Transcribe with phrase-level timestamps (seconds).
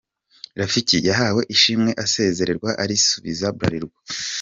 [0.59, 3.97] Rafiki yahawe ishimwe asezererwa arisubiza Bralirwa.